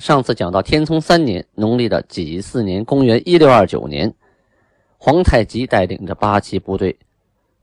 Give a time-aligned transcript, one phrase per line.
[0.00, 4.14] 上次讲到天聪三年，农历的己巳年，公元一六二九年，
[4.96, 6.98] 皇太极带领着八旗部队，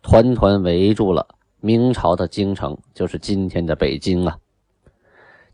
[0.03, 1.27] 团团围住了
[1.61, 4.37] 明朝的京城，就是今天的北京啊。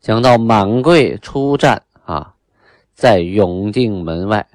[0.01, 2.35] 讲到满贵出战啊，
[2.93, 4.45] 在永定门外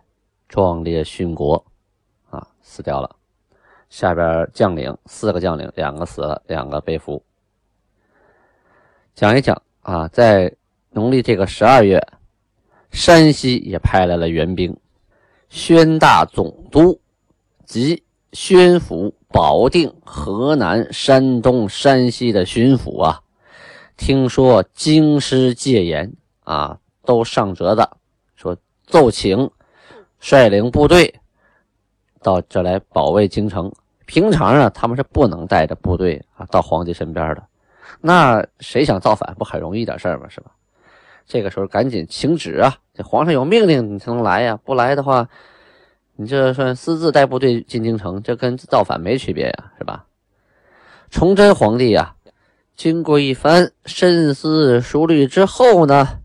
[0.50, 1.64] 壮烈殉国
[2.28, 3.16] 啊，死掉了。
[3.88, 7.22] 下边将领四个将领，两个死了，两个被俘。
[9.14, 10.54] 讲一讲啊，在
[10.90, 11.98] 农历这个十二月。
[12.90, 14.76] 山西也派来了援兵，
[15.48, 17.00] 宣大总督
[17.64, 23.20] 及宣府、保定、河南、山东、山西的巡抚啊，
[23.96, 26.12] 听说京师戒严
[26.44, 27.88] 啊，都上折子
[28.36, 29.50] 说奏请
[30.18, 31.14] 率领部队
[32.22, 33.72] 到这来保卫京城。
[34.06, 37.46] 平常啊，他们是不能带着部队啊到皇帝身边的。
[38.00, 40.26] 那谁想造反，不很容易点事儿吗？
[40.28, 40.50] 是吧？
[41.28, 42.78] 这个时候赶紧请旨啊！
[42.94, 44.58] 这皇上有命令，你才能来呀。
[44.64, 45.28] 不来的话，
[46.16, 50.06] 你这算私自带部队进京城，这跟造反没区别呀，是吧？
[51.10, 52.14] 崇祯皇帝呀，
[52.74, 56.20] 经过一番深思熟虑之后呢，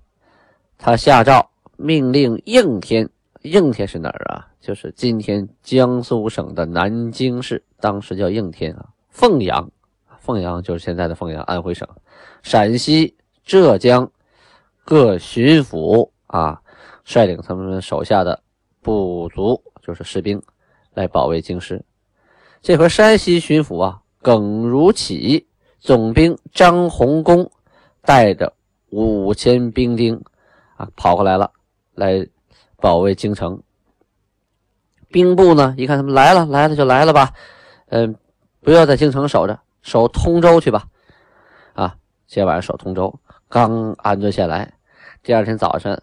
[0.77, 3.09] 他下诏命令应天，
[3.41, 4.47] 应天是哪儿啊？
[4.61, 8.85] 就是今天江苏省的南京市，当时叫应天啊。
[9.09, 9.69] 凤阳，
[10.21, 11.85] 凤阳就是现在的凤阳，安徽省。
[12.41, 14.09] 陕西、浙江。
[14.85, 16.61] 各巡抚啊，
[17.05, 18.41] 率领他们手下的
[18.81, 20.41] 部族，就是士兵，
[20.93, 21.83] 来保卫京师。
[22.61, 25.47] 这回山西巡抚啊，耿如启
[25.79, 27.49] 总兵张弘公
[28.01, 28.53] 带着
[28.89, 30.21] 五千兵丁
[30.75, 31.51] 啊，跑过来了，
[31.95, 32.27] 来
[32.77, 33.61] 保卫京城。
[35.09, 37.33] 兵部呢，一看他们来了，来了就来了吧，
[37.87, 38.15] 嗯，
[38.61, 40.87] 不要在京城守着，守通州去吧。
[41.73, 41.95] 啊，
[42.27, 43.17] 今晚上守通州。
[43.49, 44.73] 刚安顿下来，
[45.23, 45.97] 第二天早晨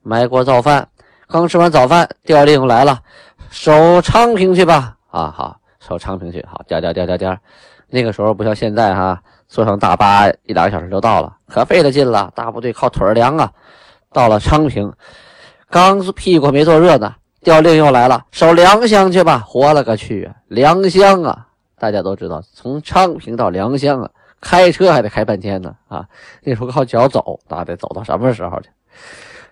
[0.00, 0.88] 埋锅造饭。
[1.28, 2.98] 刚吃完早饭，调令来了，
[3.50, 4.96] 守昌平去吧。
[5.10, 6.42] 啊，好，守昌平去。
[6.50, 7.36] 好，调调调调调。
[7.88, 12.32] 那个时候不像现在哈，坐上大巴一两个小时就到了，可费了劲了。
[12.34, 13.52] 大部队靠腿儿凉啊。
[14.10, 14.90] 到了昌平，
[15.68, 19.44] 刚屁股没坐热呢，调令又来了，守良乡去吧。
[19.46, 21.46] 活了个去，良乡啊！
[21.78, 24.10] 大家都知道，从昌平到良乡啊。
[24.42, 26.06] 开车还得开半天呢啊！
[26.42, 28.68] 那时候靠脚走，那得走到什么时候去？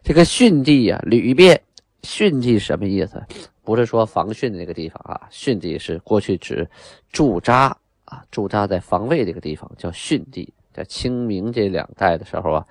[0.03, 1.59] 这个训地呀，旅便。
[2.03, 3.23] 训地什么意思？
[3.63, 6.69] 不是说防汛的那个地方啊，训地是过去指
[7.13, 10.53] 驻扎啊，驻扎在防卫这个地方叫训地。
[10.73, 12.67] 在清明这两代的时候啊，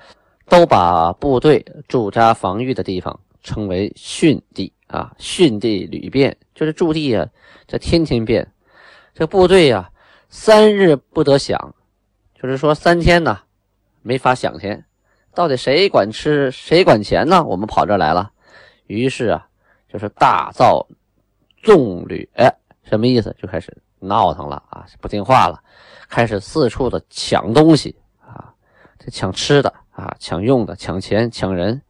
[0.47, 5.13] 都把部队驻扎防御的地方称为训地啊。
[5.17, 7.25] 训地旅变就是驻地啊，
[7.67, 8.45] 这天天变。
[9.13, 9.89] 这部队呀，
[10.27, 11.55] 三日不得饷。
[12.41, 13.37] 就是说三天呢，
[14.01, 14.85] 没法享钱，
[15.35, 17.43] 到底谁管吃谁管钱呢？
[17.43, 18.31] 我们跑这来了，
[18.87, 19.45] 于是啊，
[19.91, 20.87] 就是大造
[21.61, 22.49] 纵旅，哎，
[22.83, 23.35] 什么意思？
[23.37, 25.61] 就开始闹腾了啊，不听话了，
[26.07, 27.93] 开始四处的抢东西
[28.25, 28.53] 啊，
[28.97, 31.81] 这抢吃的啊，抢用的，抢钱，抢人，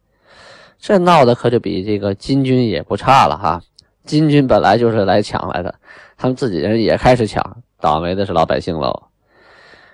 [0.79, 3.61] 这闹的可就比这个金军也不差了哈。
[4.03, 5.75] 金军本来就是来抢来的，
[6.17, 9.08] 他们自己人也开始抢，倒霉的是老百姓喽。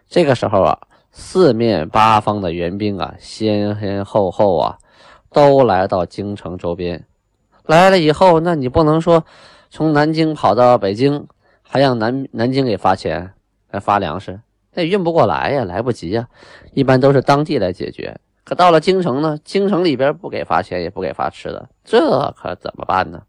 [0.07, 0.79] 这个时候啊，
[1.11, 4.77] 四面八方的援兵啊，先先后后啊，
[5.31, 7.05] 都来到京城周边。
[7.65, 9.25] 来了以后，那你不能说
[9.69, 11.27] 从南京跑到北京，
[11.63, 13.33] 还让南南京给发钱
[13.71, 14.39] 来发粮食，
[14.73, 16.27] 那 运不过来呀，来不及呀。
[16.73, 18.19] 一般都是当地来解决。
[18.43, 23.23] 可到了京城呢，京城里边不给发钱，也不给发吃的，这可怎么办呢？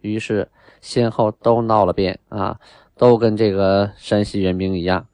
[0.00, 0.48] 于是
[0.80, 2.58] 先后都闹了变啊，
[2.96, 5.06] 都跟这个山西援兵一样。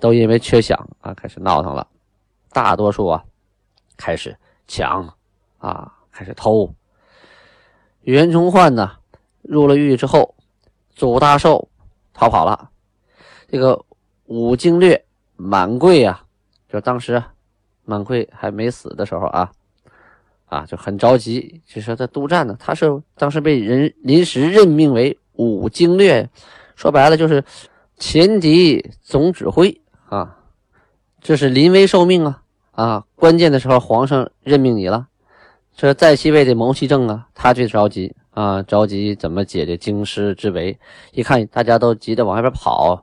[0.00, 1.86] 都因为缺饷啊，开始闹腾了。
[2.52, 3.24] 大多数啊，
[3.96, 4.36] 开始
[4.68, 5.12] 抢
[5.58, 6.72] 啊，开始偷。
[8.02, 8.92] 袁崇焕呢，
[9.42, 10.34] 入了狱之后，
[10.94, 11.68] 祖大寿
[12.12, 12.70] 逃跑了。
[13.48, 13.84] 这个
[14.26, 15.04] 武经略
[15.36, 16.24] 满贵啊，
[16.68, 17.22] 就当时
[17.84, 19.50] 满贵还没死的时候啊，
[20.46, 22.56] 啊就很着急，就说在督战呢。
[22.58, 26.28] 他是当时被人临时任命为武经略，
[26.76, 27.44] 说白了就是
[27.96, 29.80] 前敌总指挥。
[30.14, 30.38] 啊，
[31.20, 32.42] 这是临危受命啊！
[32.70, 35.08] 啊，关键的时候皇上任命你了，
[35.74, 40.78] 这在西魏的牟祺政啊，他最着急啊，着急怎么解这京师之围。
[41.10, 43.02] 一看大家都急着往外边跑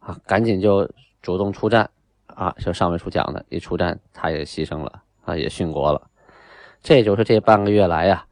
[0.00, 0.86] 啊，赶紧就
[1.22, 1.88] 主动出战
[2.26, 2.54] 啊。
[2.58, 6.10] 就上文书讲的，一出战他也牺牲了啊，也殉国了。
[6.82, 8.26] 这就是这半个月来呀，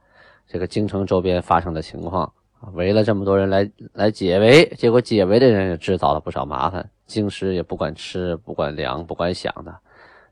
[0.47, 2.31] 这个京城周边发生的情况，
[2.73, 9.75] 围了这么多人来来解围，结果解围的人也制造了不少麻烦，京师也不管吃不管粮不管饷的。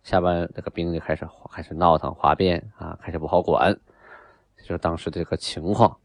[0.02, 3.76] 下边那个兵就开始开始闹腾哗变啊，开始不好管，
[4.62, 5.96] 就是当时这个情况。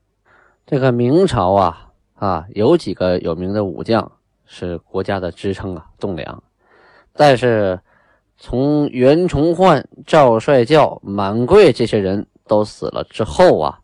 [0.65, 4.11] 这个明朝啊啊，有几个有名的武将
[4.45, 6.43] 是国家的支撑啊栋梁，
[7.13, 7.79] 但是
[8.37, 13.79] 从袁崇焕、赵帅教、满贵这些人都死了之后啊，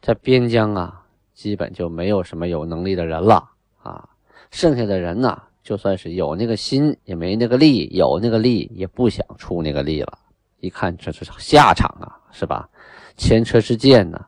[0.00, 0.97] 这边疆啊
[1.38, 3.48] 基本就没有什么有能力的人了
[3.80, 4.08] 啊，
[4.50, 5.40] 剩下的人呢。
[5.62, 10.18] 就算是有那个心，也没那个力；有那个力，也不想出那个力了。
[10.58, 12.68] 一看这是下场啊，是吧？
[13.16, 14.18] 前车之鉴呢，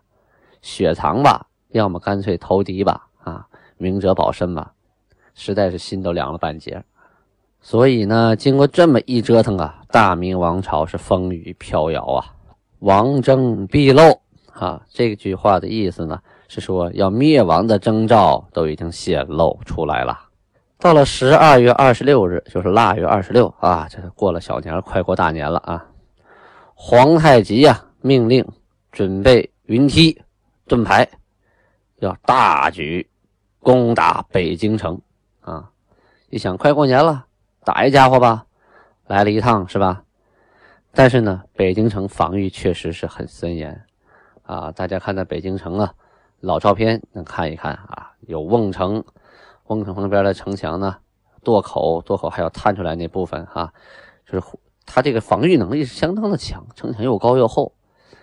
[0.63, 3.45] 雪藏吧，要么干脆投敌吧，啊，
[3.77, 4.73] 明哲保身吧，
[5.35, 6.85] 实在是心都凉了半截。
[7.61, 12.37] 所以呢，经过这么一折腾啊，大明王朝是风雨飘摇啊，
[12.79, 14.21] 王争必露
[14.53, 14.87] 啊。
[14.91, 16.21] 这句话的意思呢，
[16.51, 20.19] 是说要灭亡的征兆都已经显露出来了。
[20.81, 25.87] 到了十二月二十六日，就是腊月二十六啊，这是过了小年，快过大年了啊。
[26.75, 28.45] 皇太极呀，命令
[28.91, 30.21] 准备云梯
[30.67, 31.09] 盾牌，
[32.01, 33.09] 要大举
[33.61, 35.01] 攻打北京城
[35.43, 35.71] 啊。
[36.31, 37.27] 一想，快过年了，
[37.65, 38.45] 打一家伙吧，
[39.07, 40.03] 来了一趟是吧？
[40.93, 43.81] 但是呢，北京城防御确实是很森严
[44.43, 44.73] 啊。
[44.73, 45.95] 大家看到北京城啊，
[46.41, 49.05] 老照片能看一看啊，有瓮城。
[49.67, 50.97] 瓮城旁边的城墙呢，
[51.45, 53.73] 垛口垛口还要探出来那部分哈，
[54.27, 54.45] 就是
[54.85, 57.73] 它这个防御能力是相当的强，城墙又高又厚，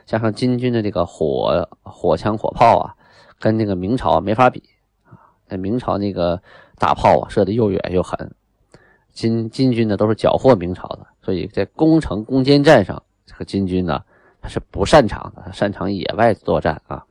[0.05, 2.95] 加上金军的这个火火枪火炮啊，
[3.39, 4.61] 跟那个明朝没法比
[5.05, 5.15] 啊。
[5.47, 6.41] 那明朝那个
[6.77, 8.35] 大炮啊，射的又远又狠，
[9.13, 14.03] 金金军呢都是缴获明朝的，所以在攻城攻坚战上，这个金军呢
[14.41, 17.05] 他是不擅长的，他擅长野外作战啊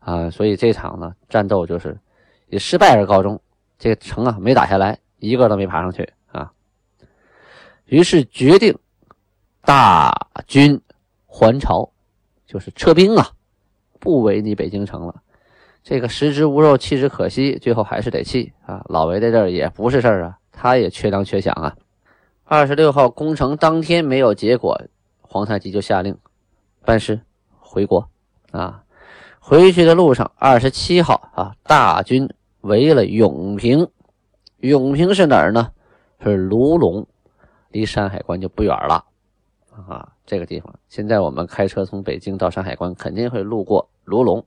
[0.00, 1.98] 啊，所以这场呢战斗就是。
[2.52, 3.40] 以失败而告终，
[3.78, 6.50] 这个城啊没打下来，一个都没爬上去啊。
[7.84, 8.76] 于是决定
[9.60, 10.80] 大军
[11.28, 11.92] 还朝，
[12.48, 13.30] 就是撤兵啊，
[14.00, 15.22] 不围你北京城了。
[15.84, 18.84] 这个食之无肉，弃之可惜，最后还是得弃啊。
[18.88, 21.76] 老围在这儿也不是事儿啊，他也缺粮缺饷啊。
[22.42, 24.76] 二十六号攻城当天没有结果，
[25.20, 26.18] 皇太极就下令
[26.84, 27.20] 班师
[27.60, 28.10] 回国
[28.50, 28.82] 啊。
[29.50, 32.32] 回去的路上，二十七号啊，大军。
[32.60, 33.88] 围了永平，
[34.58, 35.72] 永平是哪儿呢？
[36.22, 37.04] 是卢龙，
[37.70, 39.04] 离山海关就不远了
[39.88, 40.12] 啊。
[40.24, 44.44] 这个地方，现在我们开车从北京到山海关，肯定会路过卢龙。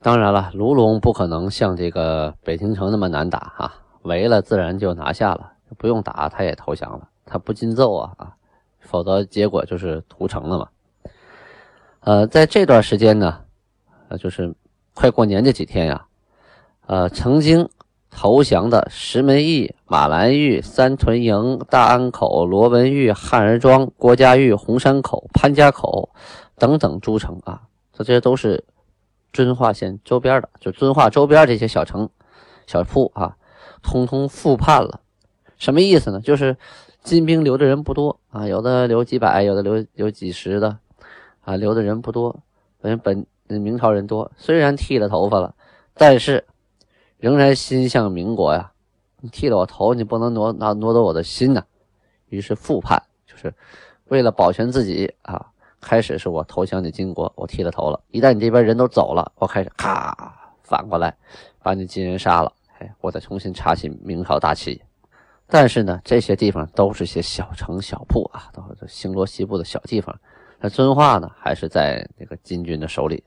[0.00, 3.74] 当然了，卢龙不可能像这个北京城那么难打哈，
[4.04, 8.32] 围了自然就拿下了，不用打他也投降了，他不禁揍啊啊，
[8.80, 10.68] 否则结果就是屠城了嘛。
[12.00, 13.40] 呃，在这段时间呢，
[14.08, 14.54] 呃，就是
[14.94, 16.06] 快过年这几天呀。
[16.86, 17.68] 呃，曾经
[18.10, 26.10] 投降的石门驿、马兰峪、三屯营、大安口、罗文峪、汉儿庄、郭家峪、红山口、潘家口
[26.56, 27.62] 等等诸城啊，
[27.92, 28.64] 这些都是
[29.32, 32.08] 遵化县周边的，就遵化周边这些小城、
[32.66, 33.36] 小铺啊，
[33.82, 35.00] 通通复叛了。
[35.58, 36.20] 什么意思呢？
[36.20, 36.56] 就是
[37.02, 40.78] 金兵留的人不多啊，有的留几百，有的留留几十的
[41.44, 42.40] 啊，留的人不多。
[42.80, 45.54] 本本那明朝人多，虽然剃了头发了，
[45.94, 46.44] 但是。
[47.20, 48.70] 仍然心向民国呀！
[49.20, 51.64] 你剃了我头，你不能挪挪挪走我的心呐。
[52.28, 53.52] 于是复叛，就是
[54.04, 55.44] 为了保全自己啊。
[55.80, 58.00] 开始是我投降你金国，我剃了头了。
[58.12, 61.12] 一旦你这边人都走了，我开始咔反过来
[61.60, 62.52] 把你金人杀了。
[62.78, 64.80] 哎，我再重新插起明朝大旗。
[65.48, 70.16] 但是呢，这些地方都是些小城小铺啊，都是星罗棋布的小地方。
[70.60, 73.24] 那遵化呢，还是在那个金军的手里。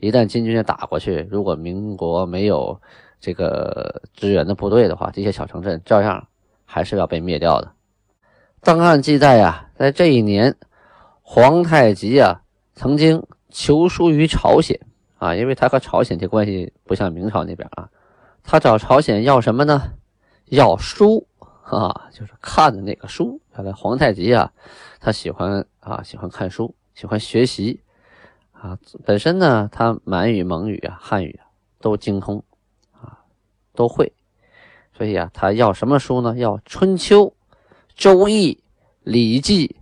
[0.00, 2.80] 一旦金军打过去，如果民国没有。
[3.20, 6.28] 这个支援的部队的话，这些小城镇照样
[6.64, 7.72] 还是要被灭掉的。
[8.60, 10.54] 档案记载呀，在这一年，
[11.20, 12.42] 皇太极啊
[12.76, 14.78] 曾经求书于朝鲜
[15.16, 17.88] 啊，因为他和朝鲜这关系不像明朝那边啊，
[18.44, 19.94] 他找朝鲜要什么呢？
[20.44, 21.26] 要书
[21.62, 23.40] 啊，就是看的那个书。
[23.52, 24.52] 看来皇太极啊，
[25.00, 27.80] 他喜欢啊，喜欢看书，喜欢学习
[28.60, 28.78] 啊。
[29.04, 31.46] 本身呢，他满语、蒙语啊、汉语啊
[31.80, 32.42] 都精通
[32.92, 33.18] 啊。
[33.74, 34.12] 都会，
[34.92, 36.36] 所以啊，他要什么书呢？
[36.36, 37.26] 要《春秋》
[37.94, 38.54] 《周易》
[39.02, 39.68] 《礼记》《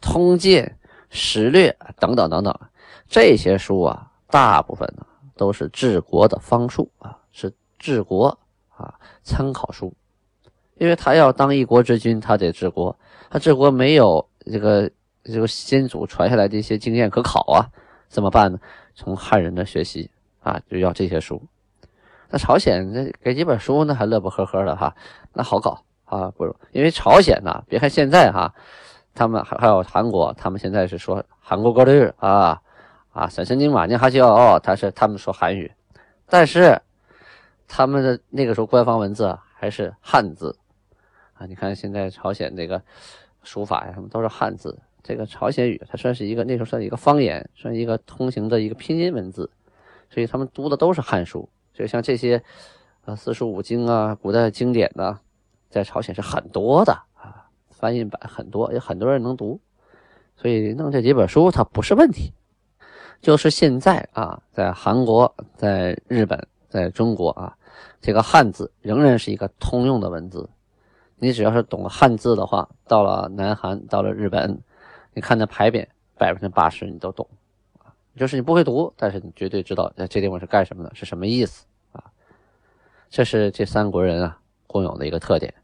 [0.00, 0.64] 通鉴》
[1.10, 2.58] 《史略等等等等，
[3.06, 8.38] 这些书啊，大部分呢都是治国的方术啊，是治国
[8.70, 9.92] 啊参考书。
[10.76, 12.98] 因为他要当一国之君，他得治国，
[13.28, 14.90] 他治国没有这个
[15.24, 17.68] 这个先祖传下来的一些经验可考啊，
[18.12, 18.60] 怎么办呢？
[18.94, 20.10] 从汉人的学习
[20.42, 21.42] 啊，就要这些书。
[22.28, 24.94] 那朝鲜这给几本书呢，还乐不呵呵的哈，
[25.32, 28.54] 那好搞啊，不如因为朝鲜呢，别看现在哈。
[29.14, 32.62] 他们还还有韩国，他们现在是说韩国歌日啊
[33.12, 35.70] 啊，神神经马尼哈西奥，他是他们说韩语，
[36.26, 36.80] 但是
[37.68, 40.56] 他们的那个时候官方文字还是汉字
[41.34, 41.44] 啊。
[41.44, 42.82] 你看现在朝鲜这个
[43.42, 44.78] 书法呀，他们都是汉字。
[45.02, 49.50] 这个朝鲜语它算是一个那时候算一个方言，算一个通行的一个拼音文字，
[50.10, 51.48] 所以他们读的都是汉书。
[51.74, 52.42] 所以像这些
[53.04, 55.18] 啊四书五经啊，古代经典呢，
[55.68, 57.48] 在朝鲜是很多的啊。
[57.70, 59.60] 翻译版很多，有很多人能读，
[60.36, 62.32] 所以弄这几本书它不是问题。
[63.20, 67.56] 就是现在啊，在韩国、在日本、在中国啊，
[68.00, 70.48] 这个汉字仍然是一个通用的文字。
[71.16, 74.60] 你只要是懂汉字的话，到了南韩、到了日本，
[75.14, 77.28] 你看那牌匾，百分之八十你都懂。
[78.14, 82.04] 就是你不会读，但是你绝对知道这地方是干什么的，是什么意思啊。
[83.08, 85.54] 这是这三国人啊共有的一个特点。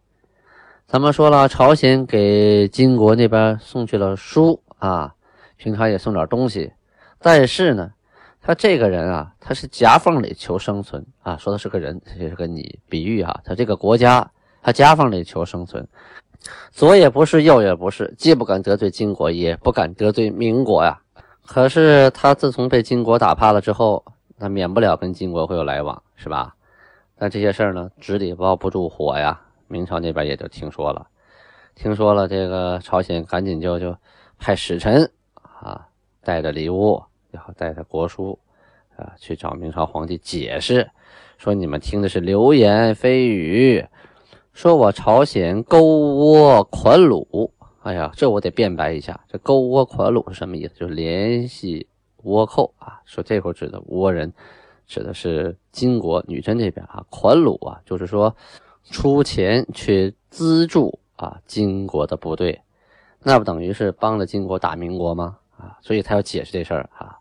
[0.86, 5.14] 咱们说了，朝鲜给金国那边送去了书啊，
[5.58, 6.72] 平常也送点东西。
[7.18, 7.92] 但是呢，
[8.40, 11.36] 他这个人啊，他是夹缝里求生存啊。
[11.36, 13.40] 说的是个人，也是个你比喻啊。
[13.44, 14.30] 他这个国家，
[14.62, 15.86] 他夹缝里求生存，
[16.70, 21.00] 左也不是，右也不是，既不敢得罪金国，也不敢得罪民国呀。
[21.46, 24.04] 可是他自从被金国打趴了之后，
[24.36, 26.54] 那免不了跟金国会有来往，是吧？
[27.16, 29.40] 但这些事儿呢，纸里包不住火呀。
[29.66, 31.08] 明朝那边也就听说了，
[31.74, 33.94] 听说了这个朝鲜赶紧就就
[34.38, 35.86] 派使臣啊，
[36.22, 38.38] 带着礼物，然后带着国书
[38.96, 40.88] 啊，去找明朝皇帝解释，
[41.36, 43.84] 说你们听的是流言蜚语，
[44.58, 47.48] 说我朝鲜勾倭款虏。
[47.84, 50.74] 哎呀，这我得辩白一下，这勾倭款虏是什么意思？
[50.74, 51.86] 就是联系
[52.24, 53.00] 倭寇啊。
[53.04, 54.32] 说这会儿指的倭人，
[54.84, 58.34] 指的是金国女真这边啊，款虏啊，就是说。
[58.90, 62.62] 出钱去资助啊，金国的部队，
[63.22, 65.36] 那不等于是帮了金国打民国吗？
[65.58, 67.18] 啊，所以他要解释这事儿啊。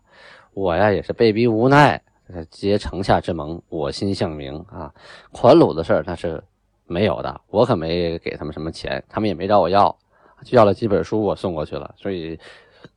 [0.54, 2.02] 我呀也是被逼无奈，
[2.50, 4.92] 结城下之盟，我心向明啊。
[5.30, 6.42] 款虏的事儿那是
[6.88, 9.94] 没有的，我可没给他们什么钱，他们也没找我要，
[10.42, 11.94] 就要了几本书我送过去了。
[11.96, 12.36] 所以，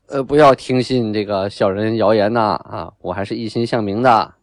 [0.08, 4.34] 呃，不要听信这个小人谣言呐啊，我还是一心向明的。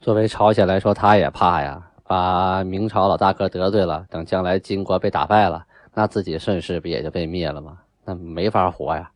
[0.00, 1.90] 作为朝鲜来说，他也怕呀。
[2.08, 7.78] 把明朝老大哥得罪了，等将来金国被打败了，那自己顺势不也就被灭了吗？
[8.04, 9.10] 那没法活呀！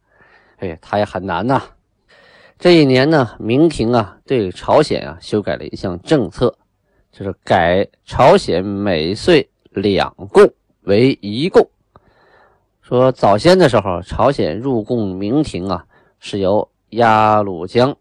[0.58, 1.62] 哎，他也很难呐。
[2.58, 6.52] 这一年呢，明廷啊对朝鲜啊修改了一项政策，
[7.12, 10.50] 就是改朝鲜每岁两贡
[10.83, 11.69] 为一贡。
[12.81, 15.87] 说早先的时候，朝鲜入贡明廷啊
[16.19, 17.97] 是由鸭绿江，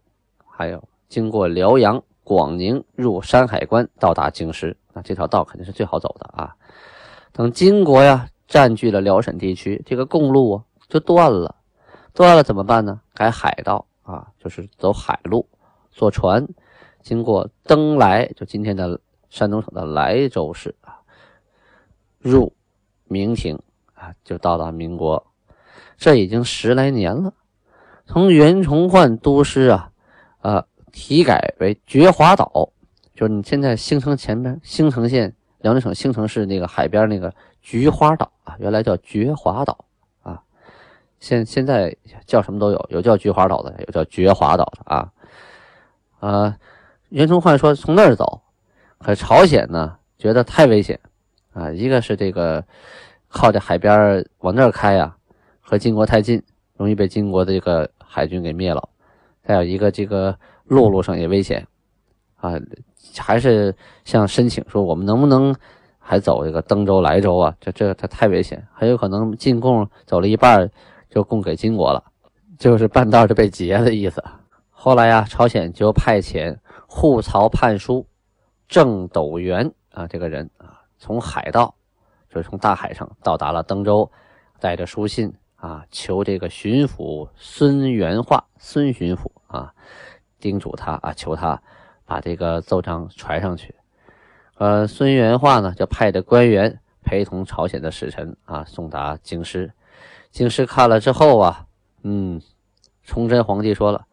[0.46, 2.02] 还有经过辽阳。
[2.22, 6.54] 广宁入山海关，到达京师，那这条道肯定是最好走的啊。
[7.32, 11.56] 等金国呀占据了辽沈地区，这个公路啊就断了，
[12.14, 13.00] 断了怎么办呢？
[13.14, 15.44] 改海道啊，就是走海路，
[15.90, 16.46] 坐船
[17.02, 20.98] 经过登莱，就今天的山东省的莱州市啊，
[22.18, 22.52] 入
[23.04, 23.58] 明廷
[23.94, 25.26] 啊，就到达民国。
[25.96, 27.34] 这已经十来年了，
[28.06, 29.90] 从袁崇焕督师啊，
[30.40, 30.66] 啊。
[30.92, 32.72] 提改为觉华岛，
[33.14, 39.84] 就是你现在兴城前边，兴城县辽宁省兴城市那个海边那个菊花岛啊，原来叫觉华岛
[40.24, 40.42] 啊，
[41.20, 45.12] 现现在叫什么都有，有叫菊花岛的，有叫觉华岛的啊。
[46.18, 46.58] 啊，
[47.10, 48.40] 袁崇焕说从那儿走，
[48.98, 50.98] 可朝鲜呢觉得太危险
[51.52, 52.64] 啊，一个是这个
[53.28, 55.14] 靠着海边往那儿开呀，
[55.60, 56.42] 和金国太近，
[56.76, 58.88] 容易被金国的这个海军给灭了，
[59.44, 60.36] 再有一个这个。
[60.70, 61.66] 陆路上也危险，
[62.36, 62.52] 啊，
[63.18, 63.74] 还是
[64.04, 65.52] 向申请说我们能不能
[65.98, 67.52] 还走这个登州、莱州啊？
[67.58, 70.70] 这这它太危险，很有可能进贡走了一半
[71.08, 72.04] 就供给金国了，
[72.56, 74.22] 就是半道就被劫的意思。
[74.70, 76.56] 后来呀，朝鲜就派遣
[76.92, 78.04] 护曹判书
[78.68, 81.72] 郑斗元啊这个人啊，从海盗，
[82.28, 84.10] 就是从大海上到达了登州，
[84.58, 89.72] 带着书信啊，求这个巡抚孙元化，孙巡抚啊。
[90.40, 91.62] 叮嘱他啊，求他
[92.04, 93.72] 把这个奏章传上去。
[94.56, 99.72] 呃，孙元化呢就派的官员陪同朝鲜的使臣啊送达京师。
[100.32, 101.66] 京师看了之后啊，
[102.02, 102.42] 嗯，
[103.04, 104.08] 崇祯皇帝说了，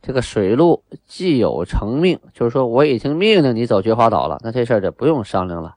[0.00, 5.76] 这个水路既有成命，就是说我已经命令你走觉华岛了，那这事儿就不用商量了，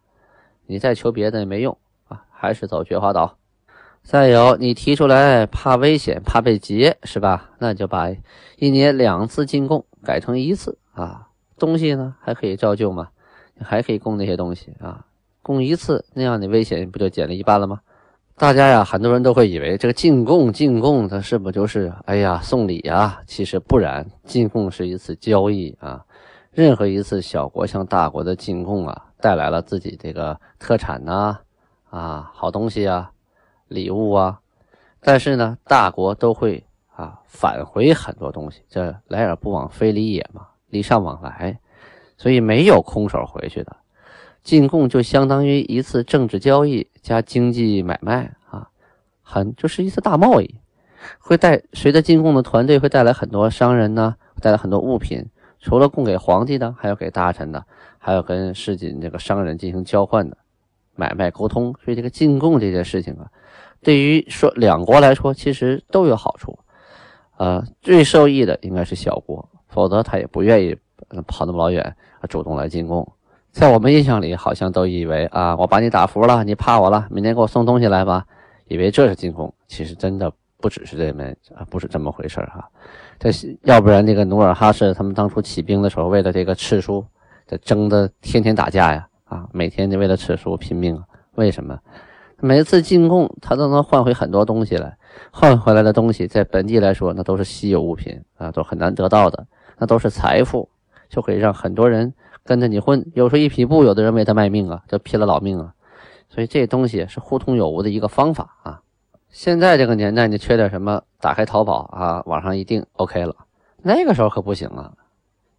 [0.67, 3.37] 你再求别的也没用啊，还是走觉华岛。
[4.03, 7.51] 再有，你提出来怕危险，怕被劫，是吧？
[7.59, 8.09] 那就把
[8.57, 11.27] 一年两次进贡改成一次啊。
[11.59, 13.09] 东西呢还可以照旧嘛，
[13.53, 15.05] 你还可以供那些东西啊。
[15.43, 17.81] 供一次，那样你危险不就减了一半了吗？
[18.41, 23.21] 大家呀，很多人都会以为这个进贡进贡，它是不就是哎呀送礼呀？
[23.27, 26.03] 其实不然，进贡是一次交易啊。
[26.49, 31.37] 任何一次小国向大国的进贡啊，带来了自己这个特产呐，
[31.91, 33.11] 啊好东西啊。
[33.67, 34.39] 礼物啊，
[35.01, 41.59] 但是呢，大国都会啊返回很多东西，这来而不往非礼也嘛，礼尚往来，
[42.17, 43.77] 所以没有空手回去的。
[44.41, 48.69] 进贡就相当于一次政治交易加经济买卖啊，
[49.21, 50.55] 很就是一次大贸易，
[51.19, 55.25] 会带随着进贡的团队会带来很多商人呢，带来很多物品，
[55.59, 57.65] 除了供给皇帝的，还要给大臣的，
[57.97, 60.37] 还要跟市井这个商人进行交换的
[60.95, 63.27] 买卖沟通，所以这个进贡这件事情啊。
[63.81, 66.59] 对于说两国来说，其实都有好处，
[67.37, 70.77] 呃，最受益的应该是小国，否则他也不愿意
[71.25, 71.95] 跑那么老远，
[72.29, 73.11] 主动来进贡。
[73.51, 78.25] 在我们印象里，好像都以为啊，我把你打服了，你怕我了，明天给我送东西来吧，
[78.67, 79.53] 以为这是进贡。
[79.67, 82.65] 其实真的不只是这么啊，不是这么回事哈。
[83.19, 87.05] 这是要不然那个努尔哈赤他们当初起兵的时候，为了这个赤书，
[87.45, 90.97] 这争的天天打架呀，啊，每天就为了赤书拼命，
[91.35, 91.77] 为什么？
[92.39, 94.97] 每次进贡，他都能换回很多东西来，
[95.29, 99.45] 换回来的东西在本地来说，那都是稀有物品啊，都很难得到的，
[99.77, 100.67] 那都是财富，
[101.09, 102.11] 就可以让很多人
[102.51, 103.09] 跟着你混。
[103.13, 105.73] 有时候一匹布，有的人为他卖命啊，就拼了老命啊。
[106.27, 108.81] 所以这东西是互通有无的一个方法啊。
[109.29, 113.33] 现在这个年代，你缺点什么，打开淘宝啊，网上一订 OK 了。
[113.81, 114.91] 那个时候可不行啊，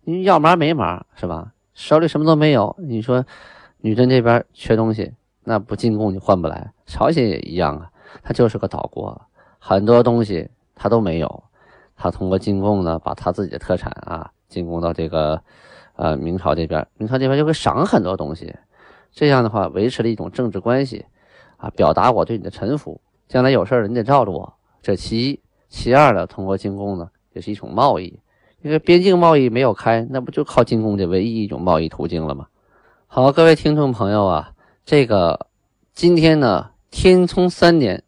[0.04, 1.54] 你要码没码是吧？
[1.72, 3.24] 手里什么都没有，你说
[3.78, 5.14] 女真这边缺东西。
[5.44, 7.90] 那不进贡你换不来，朝鲜也一样啊，
[8.22, 9.18] 它就是个岛国，
[9.58, 11.44] 很多东西它都没有，
[11.96, 15.42] 它通过进贡呢，把它自己的特产啊进贡到这个
[15.96, 18.54] 呃明朝这边，明朝这边就会赏很多东西，
[19.12, 21.04] 这样的话维持了一种政治关系
[21.56, 28.18] 啊，表达我对你的臣服，将来有事儿你得罩着我，这其一，其二呢，通过进贡呢也是一种贸易，
[28.62, 32.46] 因为边境贸易没有开，那不就靠进贡这唯一一种贸易途径了吗？
[33.06, 34.52] 好，各位听众朋友啊。
[34.84, 35.46] 这个
[35.94, 38.02] 今天呢，天聪三年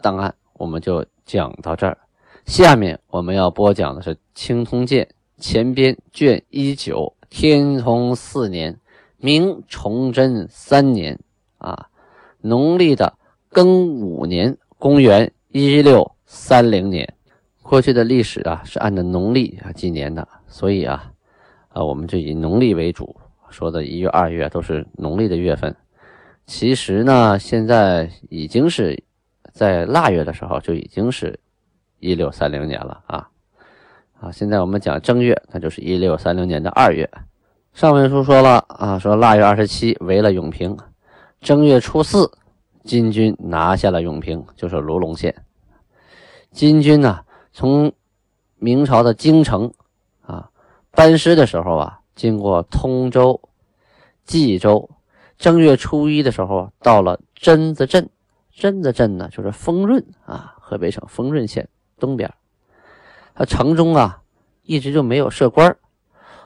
[0.00, 1.98] 档案我们就讲到这儿。
[2.46, 5.04] 下面我们要播讲的是《青铜剑》
[5.42, 8.80] 前编卷一九，天聪四年，
[9.16, 11.20] 明崇祯三年
[11.58, 11.88] 啊，
[12.40, 13.16] 农历的
[13.50, 17.14] 庚午年，公元一六三零年。
[17.62, 21.12] 过去的历史啊是按照农历啊纪年的，所以啊
[21.68, 23.14] 啊我们就以农历为主，
[23.48, 25.74] 说的一月、二月都是农历的月份。
[26.46, 29.04] 其实呢，现在已经是
[29.52, 31.38] 在腊月的时候就已经是
[32.00, 33.29] 一六三零年了啊
[34.20, 34.30] 啊！
[34.30, 37.10] 现在我们讲正月，那就是一六三零年的二月。
[37.72, 40.76] 上文书说了啊，说腊月二十七围了永平，
[41.40, 42.30] 正月初四，
[42.84, 45.34] 金军拿下了永平，就是卢龙县。
[46.52, 47.20] 金军呢，
[47.52, 47.92] 从
[48.56, 49.72] 明朝的京城
[50.20, 50.50] 啊
[50.90, 53.40] 班师的时候啊，经过通州、
[54.26, 54.90] 冀州。
[55.38, 58.10] 正月初一的时候，到了榛子镇。
[58.54, 61.66] 榛子镇呢，就是丰润啊，河北省丰润县
[61.98, 62.30] 东边。
[63.44, 64.22] 城中啊，
[64.62, 65.76] 一直就没有设官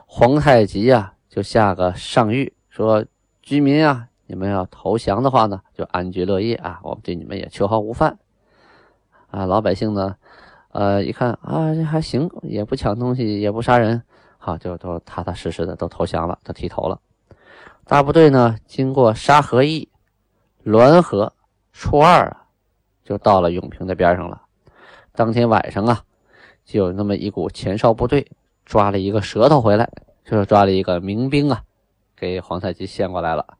[0.05, 3.05] 皇太极啊，就下个上谕说：
[3.41, 8.17] 居民啊，你们要投降的话呢，就安居乐业啊，我们对你们也秋毫无犯。
[9.31, 10.15] 啊，老百姓呢，
[10.71, 14.01] 呃，一看啊，这还行，也不抢东西，也不杀人，
[14.37, 17.01] 好，就都踏踏实实的都投降了，都剃头了。
[17.85, 19.89] 大部队呢，经过沙河驿、
[20.63, 21.33] 滦河，
[21.73, 22.45] 初二啊，
[23.03, 24.43] 就到了永平的边上了。
[25.13, 26.03] 当天晚上啊，
[26.65, 28.27] 就有那么一股前哨部队
[28.65, 29.89] 抓了一个舌头回来，
[30.25, 31.63] 就是抓了一个民兵啊，
[32.17, 33.57] 给皇太极献过来了。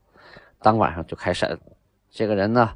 [0.59, 1.59] 当晚上就开审，
[2.09, 2.71] 这个人呢，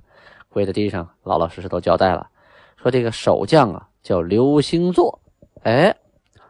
[0.47, 2.29] 跪在地上，老老实实都交代了，
[2.77, 5.19] 说这个守将啊叫刘兴作。
[5.63, 5.95] 哎，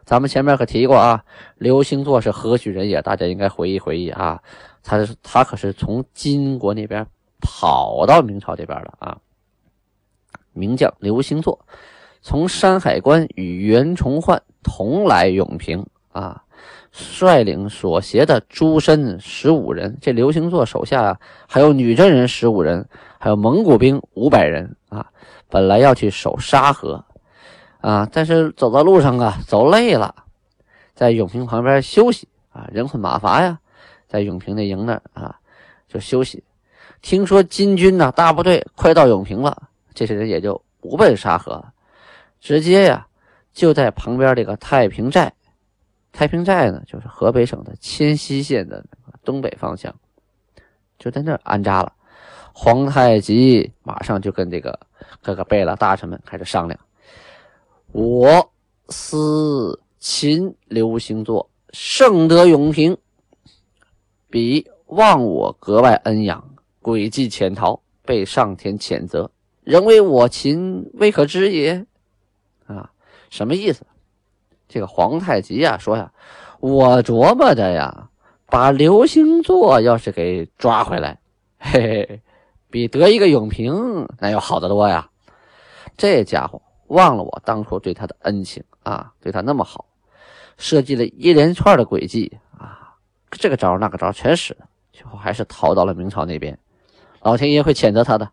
[0.04, 1.24] 咱们前面可提过啊，
[1.56, 3.00] 刘兴作是何许人也？
[3.00, 4.42] 大家应该回忆回忆啊。
[4.82, 7.06] 他他可是从金国那边
[7.40, 9.18] 跑到明朝这边的啊，
[10.52, 11.66] 名将刘兴作，
[12.20, 15.86] 从山海关与袁崇焕同来永平。
[16.12, 16.42] 啊，
[16.90, 24.76] 率领所携的诸身十五人，这刘兴作手下还有女真人十五人，还有蒙古兵五百人。
[24.88, 25.06] 啊，
[25.48, 27.04] 本来要去守沙河。
[27.80, 30.14] 啊，但是走到路上啊，走累了，
[30.94, 32.28] 在永平旁边休息。
[32.50, 33.60] 啊，人困马乏呀，
[34.08, 35.36] 在永平的营那啊
[35.86, 36.42] 就休息。
[37.00, 41.72] 听说金军呢大部队快到永平了，这些人也就不奔沙河了，
[42.40, 43.06] 直接呀
[43.52, 45.32] 就在旁边这个太平寨。
[46.12, 48.84] 太平寨呢，就是河北省的迁西县的
[49.24, 49.94] 东北方向，
[50.98, 51.92] 就在那安扎了。
[52.52, 54.76] 皇太极马上就跟这个
[55.22, 56.80] 各个贝勒大臣们开始商量：
[57.92, 58.52] 我
[58.88, 62.98] 思秦刘星座圣德永平，
[64.28, 69.30] 彼望我格外恩养，诡计潜逃，被上天谴责，
[69.62, 71.86] 仍为我秦未可知也。
[73.30, 73.86] 什么意思？
[74.68, 76.12] 这个皇太极呀说呀，
[76.60, 78.08] 我琢磨着呀，
[78.46, 81.18] 把刘星座要是给抓回来，
[81.58, 82.20] 嘿 嘿，
[82.70, 85.08] 比得一个永平那要好得多呀。
[85.96, 89.86] 这家伙忘了我当初对他的恩情啊，对他那么好，
[90.56, 92.94] 设计了一连串的诡计啊，
[93.30, 96.58] 这个招那个招全使了，最后还是逃到了明朝那边。
[97.22, 98.30] 老天爷会谴责他的，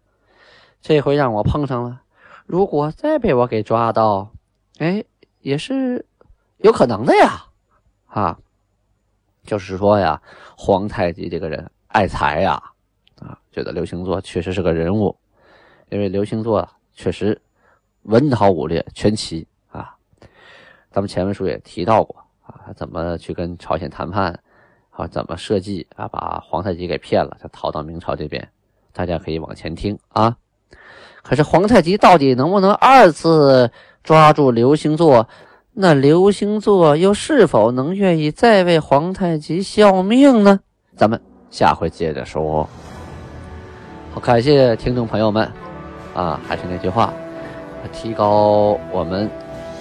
[0.82, 2.02] 这回让我碰上了，
[2.46, 4.32] 如果再被我给抓到，
[4.80, 5.04] 哎，
[5.42, 6.06] 也是。
[6.62, 7.46] 有可能的呀，
[8.08, 8.36] 啊，
[9.44, 10.20] 就是说呀，
[10.58, 12.54] 皇太极这个人爱财呀，
[13.20, 15.16] 啊，觉得刘星座确实是个人物，
[15.90, 17.40] 因为刘星座确实
[18.02, 19.96] 文韬武略全齐啊。
[20.90, 24.38] 咱们前文书也提到过啊，怎么去跟朝鲜谈判，
[24.90, 28.50] 啊，怎么设计啊，把皇太极给骗了，他逃到明朝这边，
[28.92, 30.36] 大家可以往前听啊。
[31.22, 33.72] 可是皇太极到底能不能二次
[34.08, 35.28] 抓住刘星座？
[35.74, 40.62] 那刘星座又是否能愿意再为皇太极效命呢？
[40.96, 42.70] 咱们下回接着说。
[44.14, 45.52] 好，感谢听众朋友们，
[46.16, 47.12] 啊，还是那句话，
[47.92, 49.30] 提高我们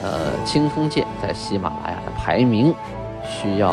[0.03, 2.75] 呃清风界在喜马拉雅的排名，
[3.23, 3.71] 需要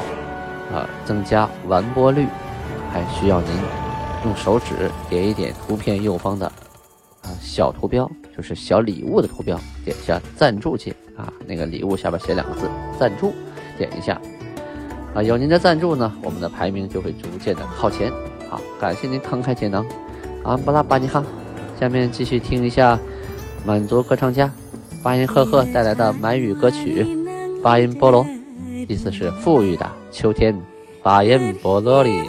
[0.72, 2.28] 啊增加完播率，
[2.92, 3.50] 还需要您
[4.24, 6.52] 用手指点一点图片右方的
[7.24, 10.96] 啊小图标，就是小礼物的图标，点一下赞助键。
[11.16, 12.68] 啊，那个礼物下边写两个字
[13.00, 13.32] “赞助”，
[13.78, 14.20] 点一下。
[15.14, 18.12] 啊，有您的赞助呢，我们的排名就会逐渐的靠前。
[18.50, 19.86] 好，感谢您慷慨解囊。
[20.44, 21.24] 安布拉巴尼哈，
[21.80, 23.00] 下面继续听一下
[23.64, 24.52] 满族歌唱家
[25.04, 27.04] 巴音赫赫带来的满语歌曲
[27.62, 28.26] 《巴音波罗》，
[28.90, 30.60] 意思是富裕的秋天。
[31.04, 32.24] 巴音波罗里。